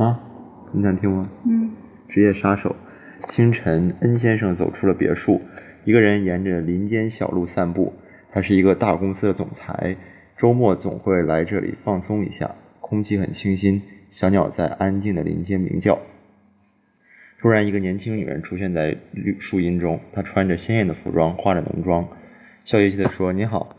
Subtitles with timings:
[0.00, 0.18] 啊，
[0.72, 1.28] 你想听吗？
[1.46, 1.72] 嗯。
[2.08, 2.74] 职业杀手。
[3.28, 5.42] 清晨，恩先生走出了别墅，
[5.84, 7.92] 一个人沿着林间小路散步。
[8.32, 9.98] 他是一个大公司的总裁，
[10.38, 12.54] 周末总会来这里放松一下。
[12.80, 15.98] 空气很清新，小鸟在安静的林间鸣叫。
[17.38, 22.08] 突然，一个年轻女人出现在绿树荫中，她穿着鲜艳的服装，化着浓妆，
[22.64, 23.76] 笑嘻嘻地说：“你好。”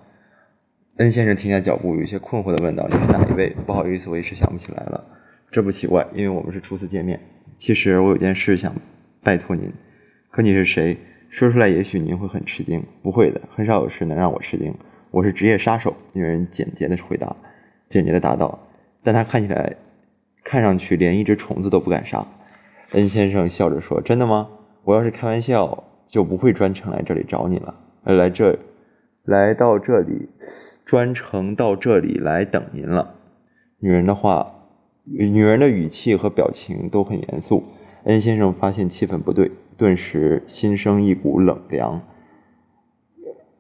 [0.98, 5.04] 恩先生停下脚步，有些困惑地问道：“你是哪一位？”“不好意思，我一时想不起来了。
[5.52, 7.20] ”“这不奇怪，因为我们是初次见面。
[7.58, 8.74] 其实我有件事想
[9.22, 9.72] 拜托您。
[10.32, 10.98] ”“可你是谁
[11.30, 12.84] ？”“说出来也许您会很吃惊。
[13.04, 14.74] ”“不会的，很少有事能让我吃惊。
[15.12, 17.36] 我是职业杀手。”女人简洁的回答，
[17.90, 18.68] 简洁的答道。
[19.04, 19.76] 但她看起来，
[20.46, 22.26] 看上去连一只虫子都不敢杀。
[22.92, 24.48] 恩先生笑着说：“真的吗？
[24.84, 27.76] 我要是开玩笑，就不会专程来这里找你了。
[28.04, 28.58] 来这，
[29.26, 30.30] 来到这里。”
[30.84, 33.16] 专程到这里来等您了。
[33.80, 34.61] 女人的话，
[35.04, 37.64] 女人的语气和表情都很严肃。
[38.04, 42.02] 恩先生发现气氛不对，顿时心生一股冷凉，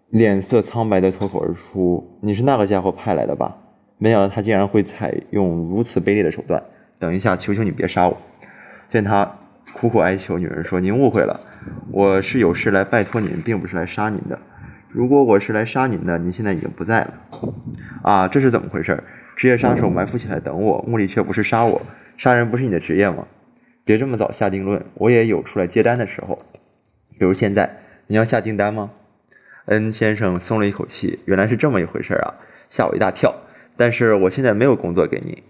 [0.09, 3.57] 脸色苍白的脱口而出：“你是那个家伙派来的吧？
[3.97, 6.63] 没想到他竟然会采用如此卑劣的手段。
[6.97, 8.17] 等一下，求求你别杀我！”
[8.89, 9.37] 见他
[9.75, 11.39] 苦苦哀求，女人说：“您误会了，
[11.91, 14.39] 我是有事来拜托您，并不是来杀您的。”
[14.89, 17.13] 如果我是来杀您的，您现在已经不在了。
[18.01, 19.03] 啊，这是怎么回事？
[19.35, 21.81] 职业杀手埋伏起来等我，目的却不是杀我。
[22.17, 23.27] 杀人不是你的职业吗？
[23.83, 26.39] 别这么早下定论，我也有出来接单的时候。
[27.17, 28.91] 比如现在，你要下订单吗？
[29.65, 32.35] 恩先生松了一口气，原来是这么一回事啊，
[32.69, 33.35] 吓我一大跳。
[33.77, 35.41] 但是我现在没有工作给您。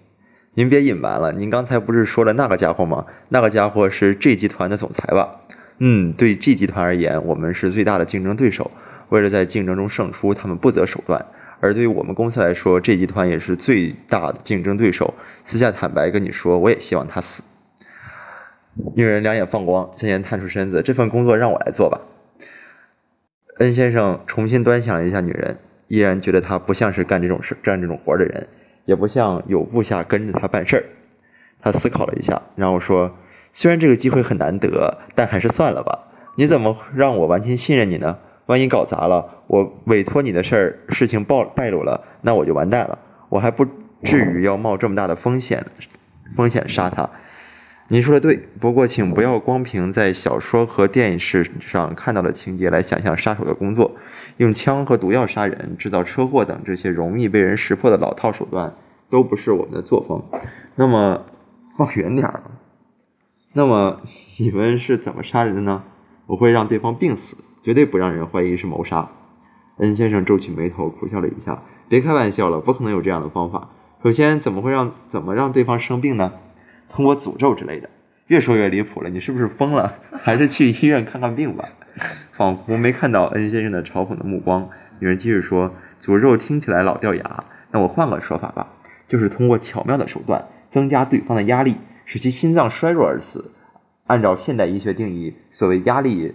[0.53, 3.05] 您别隐瞒了，您刚才不是说了那个家伙吗？
[3.29, 5.41] 那个家伙是 G 集团的总裁吧？
[5.79, 8.71] 嗯，对 G 集团而言，我们是最大的竞争对手。
[9.09, 11.25] 为了在竞争中胜出，他们不择手段。
[11.61, 15.13] 而对于我们公司来说，这集团也是最大的竞争对手。
[15.45, 17.43] 私下坦白跟你说，我也希望他死。
[18.95, 22.01] 女人两眼放光，向前探出身子，这份工作让我来做吧。
[23.59, 28.47] 恩先生重新端详了一下女人，依然觉得她不像是干这种事、干这种活的人，
[28.85, 30.83] 也不像有部下跟着他办事儿。
[31.61, 33.15] 他思考了一下，然后说
[33.53, 36.07] ：“虽然这个机会很难得，但还是算了吧。
[36.37, 38.17] 你怎么让我完全信任你呢？”
[38.51, 42.99] 万一搞砸了，我委托你的事儿事情暴败露了，那我就完蛋了。
[43.29, 43.65] 我还不
[44.03, 45.65] 至于要冒这么大的风险，
[46.35, 47.09] 风险杀他。
[47.87, 53.95] 您说的对，不过请不要光凭在小说和电视上看到的情节来想象杀手的工作。
[54.35, 58.73] 用枪和毒药杀人、制造车祸等这些容易被人识破的老套手段，
[59.09, 60.41] 都不是我们的作风。
[60.75, 61.25] 那么
[61.77, 62.43] 放远点儿，
[63.53, 64.01] 那么
[64.37, 65.83] 你们是怎么杀人的呢？
[66.27, 67.37] 我会让对方病死。
[67.63, 69.09] 绝对不让人怀疑是谋杀。
[69.77, 71.63] 恩先生皱起眉头，苦笑了一下。
[71.89, 73.69] 别开玩笑了，不可能有这样的方法。
[74.03, 76.33] 首先，怎么会让怎么让对方生病呢？
[76.89, 77.89] 通过诅咒之类的。
[78.27, 79.95] 越说越离谱了，你是不是疯了？
[80.23, 81.65] 还是去医院看看病吧。
[82.31, 88.67] 仿佛没看到恩先生的嘲讽的目光，女人继续说：“诅咒听起来老掉牙，那我换个说法吧，
[89.09, 93.51] 就是通过巧妙的手段增加对方的压力，使其心脏衰弱而死。
[94.07, 96.33] 按照现代医学定义，所谓压力。”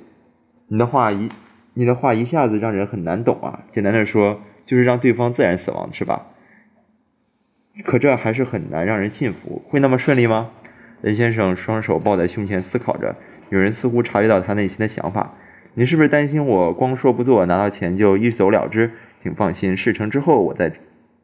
[0.68, 1.30] 你的话一，
[1.74, 3.60] 你的话一下子让人很难懂啊。
[3.70, 6.26] 简单的说，就是让对方自然死亡，是吧？
[7.84, 9.62] 可这还是很难让人信服。
[9.68, 10.50] 会那么顺利吗？
[11.02, 13.14] 任先生双手抱在胸前思考着。
[13.50, 15.34] 有人似乎察觉到他内心的想法。
[15.74, 18.90] 你是不是担心我光说不做，拿到钱就一走了之？
[19.22, 20.72] 请放心，事成之后我再，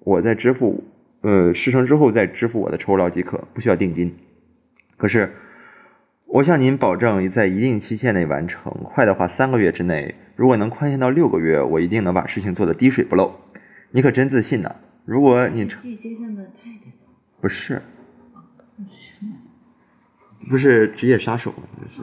[0.00, 0.84] 我再支付，
[1.22, 4.14] 呃，事成之后再支付我的酬劳即可，不需要定金。
[4.96, 5.32] 可是。
[6.32, 10.14] 我向您保证，在一定期限内完成，快的话三个月之内。
[10.34, 13.34] 如果能宽限到六个月，我一定能把事情做得滴水不漏。
[13.90, 14.76] 你可真自信呢？
[15.04, 16.90] 如果你季先生的太太
[17.38, 17.82] 不是，
[20.48, 21.52] 不是职业杀手，
[21.94, 22.00] 是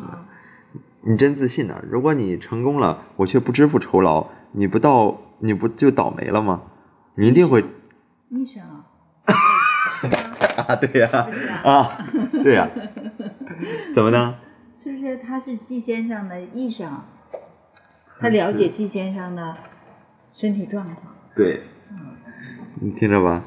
[1.01, 1.83] 你真自信呢？
[1.89, 6.61] 如果你成功了，我却不支付酬劳，你不到你不就倒霉了吗？
[7.15, 7.65] 你一定会。
[8.29, 8.85] 医生啊。
[10.67, 11.27] 啊，对呀，
[11.63, 12.05] 啊，
[12.43, 12.69] 对呀。
[13.95, 14.35] 怎么呢？
[14.77, 17.01] 是不是他是季先生的医生？
[18.19, 19.55] 他了解季先生的
[20.33, 21.13] 身体状况。
[21.35, 21.61] 对，
[22.81, 23.43] 你听着吧，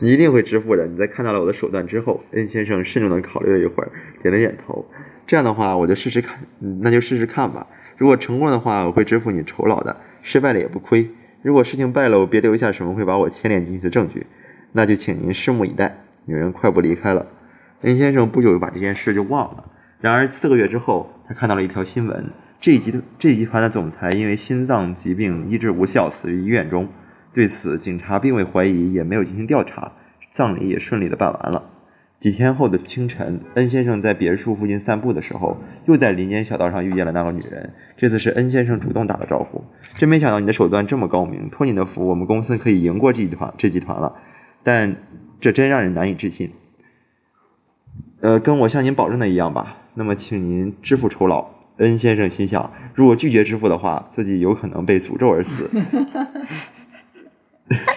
[0.00, 0.86] 你一定会支付的。
[0.86, 3.90] 你在看到了我的手段之后，恩先生慎重的考虑了一会儿，
[4.22, 4.86] 点了点头。
[5.26, 6.40] 这样的话，我就试试看，
[6.80, 7.66] 那就试试看吧。
[7.96, 11.10] 如果成功的话，我会支付你酬劳的；失败了也不亏。
[11.42, 14.26] 如果事情败了，我，别留下什么会把我牵连进去的证据，
[14.72, 15.98] 那就请您拭目以待。
[16.24, 17.26] 女人快步离开了。
[17.82, 19.64] 恩先生不久就把这件事就忘了。
[20.00, 22.30] 然而四个月之后，他看到了一条新闻：
[22.60, 26.88] 这集团这集团的总裁因为心脏疾病医治无效，死于医院中。
[27.32, 29.92] 对此，警察并未怀疑，也没有进行调查，
[30.30, 31.70] 葬礼也顺利的办完了。
[32.18, 37.74] 几天后的清晨，恩先生在别墅附近散步的时候，又在林间小道上遇见了那个女人。
[37.96, 39.62] 这次是恩先生主动打的招呼。
[39.94, 44.16] 真没想到你的手段这么高明，托你的福，我们公司可以赢过这集团这集团了。
[44.64, 44.96] 但
[45.40, 46.50] 这真让人难以置信。
[48.20, 49.76] 呃，跟我向您保证的一样吧。
[49.94, 51.46] 那么，请您支付酬劳。
[51.78, 55.70] 恩先生心想，如果拒绝支付的话，自己有可能被诅咒而死。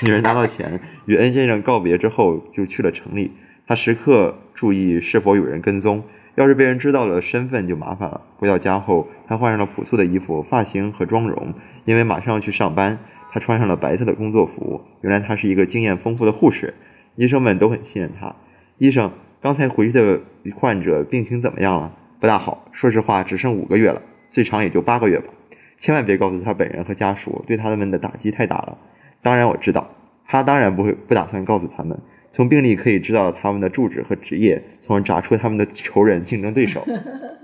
[0.04, 3.32] 女人拿到钱，与恩先生告别之后，就去了城里。
[3.66, 6.04] 他时刻注意是否有人跟踪，
[6.36, 8.22] 要是被人知道了身份就麻烦了。
[8.38, 11.54] 回到家后，他换上了朴素的衣服、发型和妆容，
[11.86, 13.00] 因为马上要去上班，
[13.32, 14.82] 他穿上了白色的工作服。
[15.02, 16.74] 原来他是一个经验丰富的护士，
[17.16, 18.36] 医生们都很信任他。
[18.78, 19.12] 医生，
[19.42, 20.22] 刚才回去的
[20.56, 21.92] 患者病情怎么样了？
[22.20, 25.26] 不大好，说实话，只剩五个月了，最长也就八个月吧。
[25.80, 28.78] 千万别告诉他本人和家属，对他们的打击太大了。
[29.24, 29.90] 当然我知道，
[30.28, 31.98] 他当然不会不打算告诉他们。
[32.30, 36.86] 从病历可以知道他们的住址和职业，从而查出他们的仇人、竞争对手。